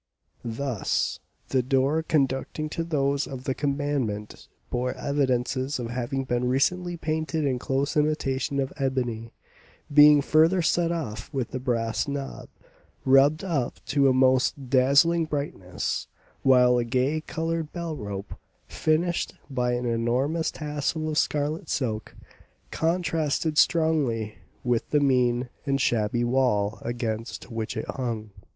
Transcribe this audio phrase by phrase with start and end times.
[0.43, 1.19] Thus,
[1.49, 7.45] the door conducting to those of the commandant bore evidences of having been recently painted
[7.45, 9.31] in close imitation of ebony,
[9.93, 12.49] being further set off with a brass knob
[13.05, 16.07] rubbed up to a most dazzling brightness,
[16.41, 18.33] while a gay coloured bell rope,
[18.67, 22.15] finished by an enormous tassel of scarlet silk,
[22.71, 28.31] contrasted strongly with the mean and shabby wall against which it hung.